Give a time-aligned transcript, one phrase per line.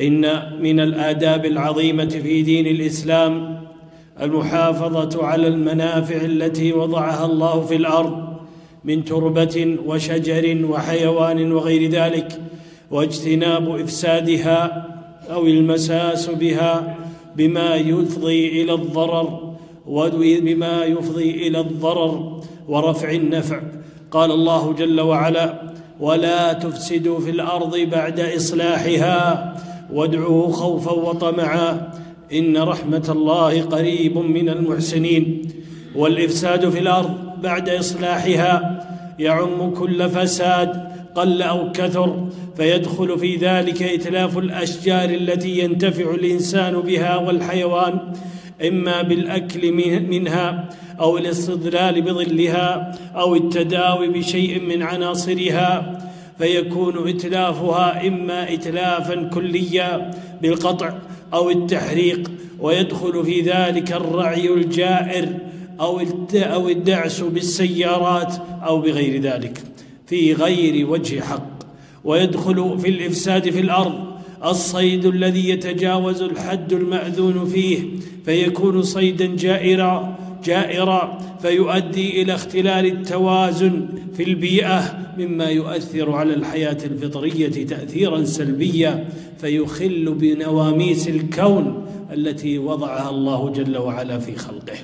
[0.00, 3.60] إن من الآداب العظيمة في دين الإسلام
[4.22, 8.34] المحافظة على المنافع التي وضعها الله في الأرض
[8.84, 12.40] من تربة وشجر وحيوان وغير ذلك
[12.90, 14.86] واجتناب إفسادها
[15.30, 16.96] أو المساس بها
[17.36, 19.54] بما يفضي إلى الضرر
[19.86, 23.60] وبما يفضي إلى الضرر ورفع النفع.
[24.10, 25.62] قال الله جل وعلا
[26.00, 29.54] ولا تفسدوا في الأرض بعد إصلاحها
[29.92, 31.92] وادعوه خوفا وطمعا.
[32.32, 35.42] إن رحمة الله قريب من المحسنين.
[35.96, 38.84] والإفساد في الأرض بعد إصلاحها
[39.18, 42.26] يعم كل فساد قل أو كثر
[42.56, 47.98] فيدخل في ذلك إتلاف الأشجار التي ينتفع الإنسان بها والحيوان
[48.68, 49.72] إما بالأكل
[50.10, 50.68] منها
[51.00, 55.98] أو الاستظلال بظلها أو التداوي بشيء من عناصرها.
[56.38, 60.10] فيكون اتلافها إما اتلافا كليا
[60.42, 60.94] بالقطع
[61.34, 65.28] أو التحريق ويدخل في ذلك الرعي الجائر
[65.80, 66.00] أو
[66.34, 68.34] أو الدعس بالسيارات
[68.66, 69.62] أو بغير ذلك.
[70.06, 71.48] في غير وجه حق.
[72.04, 74.14] ويدخل في الإفساد في الأرض.
[74.44, 77.78] الصيد الذي يتجاوز الحد المأذون فيه
[78.24, 87.66] فيكون صيدا جائرا جائرا فيؤدي إلى اختلال التوازن في البيئة مما يؤثر على الحياة الفطرية
[87.66, 89.08] تاثيرا سلبيا
[89.40, 94.76] فيخل بنواميس الكون التي وضعها الله جل وعلا في خلقه.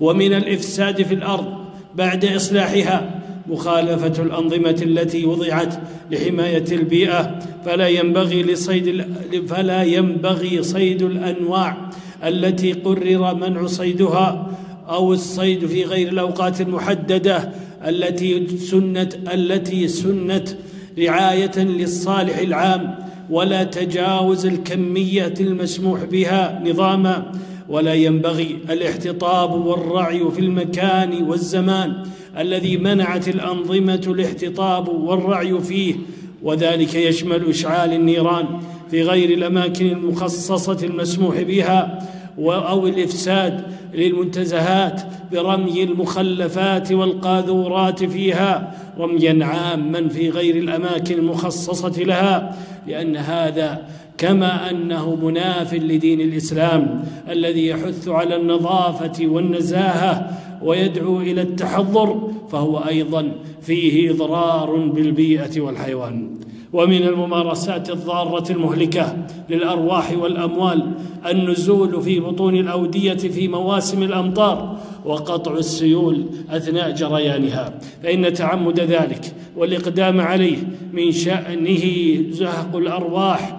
[0.00, 1.54] ومن الإفساد في الأرض
[1.94, 5.74] بعد إصلاحها مخالفة الأنظمة التي وضعت
[6.10, 9.04] لحماية البيئة فلا ينبغي لصيد
[9.48, 11.90] فلا ينبغي صيد الأنواع
[12.24, 14.50] التي قرر منع صيدها
[14.92, 17.50] أو الصيد في غير الأوقات المحددة
[17.86, 20.56] التي سنت التي سنت
[20.98, 22.94] رعاية للصالح العام
[23.30, 27.32] ولا تجاوز الكمية المسموح بها نظاما
[27.68, 32.02] ولا ينبغي الاحتطاب والرعي في المكان والزمان
[32.38, 35.94] الذي منعت الأنظمة الاحتطاب والرعي فيه
[36.42, 38.46] وذلك يشمل إشعال النيران
[38.90, 43.62] في غير الأماكن المخصصة المسموح بها أو الإفساد
[43.94, 52.56] للمنتزهات برمي المخلفات والقاذورات فيها رميا عاما في غير الأماكن المخصصة لها
[52.86, 53.86] لأن هذا
[54.18, 60.30] كما أنه مناف لدين الإسلام الذي يحث على النظافة والنزاهة
[60.62, 63.32] ويدعو إلى التحضر فهو أيضا
[63.62, 66.30] فيه اضرار بالبيئة والحيوان.
[66.72, 69.16] ومن الممارسات الضارة المهلكة
[69.50, 70.92] للأرواح والأموال
[71.26, 80.20] النزول في بطون الأودية في مواسم الأمطار وقطع السيول أثناء جريانها فإن تعمد ذلك والإقدام
[80.20, 80.56] عليه
[80.92, 81.84] من شأنه
[82.30, 83.56] زهق الأرواح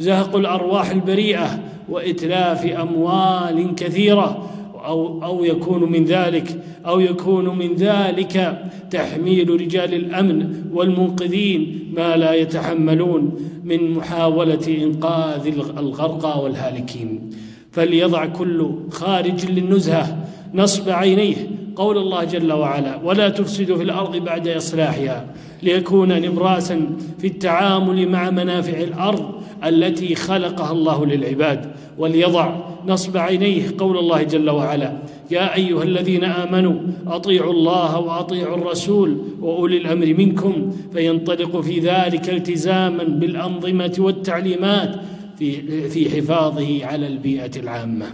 [0.00, 4.50] زهق الأرواح البريئة وإتلاف أموال كثيرة
[4.84, 12.34] أو أو يكون من ذلك أو يكون من ذلك تحميل رجال الأمن والمنقذين ما لا
[12.34, 13.34] يتحملون
[13.64, 15.46] من محاولة إنقاذ
[15.78, 17.30] الغرقى والهالكين.
[17.72, 21.36] فليضع كل خارج للنزهة نصب عينيه
[21.76, 25.26] قول الله جل وعلا ولا تفسدوا في الأرض بعد إصلاحها.
[25.62, 26.86] ليكون نبراسا
[27.18, 29.34] في التعامل مع منافع الأرض
[29.66, 32.54] التي خلقها الله للعباد وليضع
[32.86, 34.98] نصب عينيه قول الله جل وعلا
[35.30, 36.74] يا أيها الذين آمنوا
[37.06, 44.96] أطيعوا الله وأطيعوا الرسول وأولي الأمر منكم فينطلق في ذلك التزاما بالأنظمة والتعليمات
[45.38, 48.06] في في حفاظه على البيئة العامة.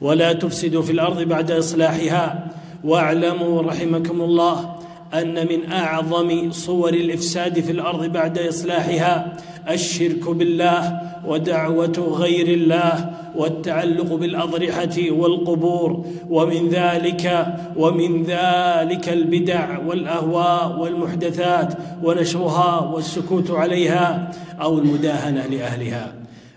[0.00, 2.50] ولا تفسدوا في الأرض بعد إصلاحها.
[2.84, 4.79] واعلموا رحمكم الله
[5.14, 9.36] أن من أعظم صور الإفساد في الأرض بعد إصلاحها
[9.70, 21.74] الشرك بالله ودعوة غير الله والتعلق بالأضرحة والقبور ومن ذلك ومن ذلك البدع والأهواء والمحدثات
[22.04, 26.14] ونشرها والسكوت عليها أو المداهنة لأهلها.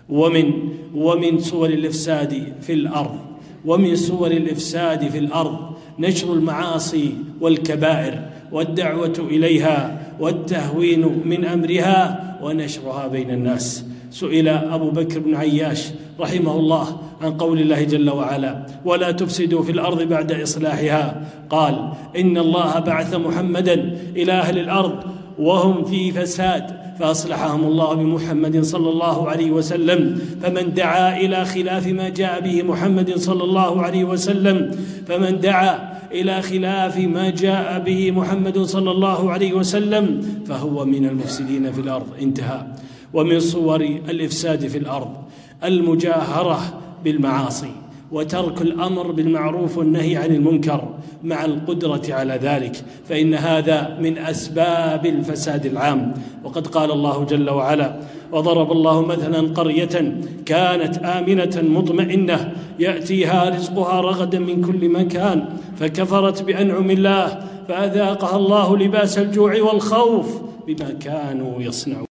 [0.08, 0.52] ومن
[0.94, 3.18] ومن صور الإفساد في الأرض
[3.64, 5.58] ومن صور الإفساد في الأرض
[5.98, 8.22] نشر المعاصي والكبائر
[8.54, 11.98] والدعوة إليها والتهوين من أمرها
[12.42, 13.84] ونشرها بين الناس.
[14.10, 15.90] سئل أبو بكر بن عياش
[16.20, 16.86] رحمه الله
[17.22, 23.14] عن قول الله جل وعلا ولا تفسدوا في الأرض بعد إصلاحها قال إن الله بعث
[23.14, 25.04] محمدا إلى أهل الأرض
[25.38, 30.18] وهم في فساد فأصلحهم الله بمحمد صلى الله عليه وسلم.
[30.42, 34.70] فمن دعا إلى خلاف ما جاء به محمد صلى الله عليه وسلم
[35.06, 41.72] فمن دعا إلى خلاف ما جاء به محمد صلى الله عليه وسلم فهو من المفسدين
[41.72, 42.06] في الأرض.
[42.22, 42.66] انتهى.
[43.12, 45.16] ومن صور الإفساد في الأرض
[45.64, 47.83] المجاهرة بالمعاصي.
[48.14, 55.66] وترك الأمر بالمعروف والنهي عن المنكر مع القدرة على ذلك فإن هذا من أسباب الفساد
[55.66, 56.14] العام.
[56.44, 58.00] وقد قال الله جل وعلا
[58.32, 65.44] وضرب الله مثلا قرية كانت آمنة مطمئنة يأتيها رزقها رغدا من كل مكان
[65.76, 67.26] فكفرت بأنعم الله
[67.68, 72.13] فأذاقها الله لباس الجوع والخوف بما كانوا يصنعون.